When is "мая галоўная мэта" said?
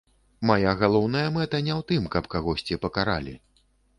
0.51-1.59